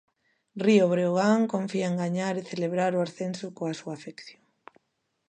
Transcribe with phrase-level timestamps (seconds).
[0.65, 4.41] Río Breogán confía en gañar e celebrar o ascenso coa súa afección.